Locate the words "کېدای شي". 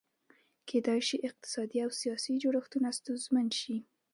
0.69-1.17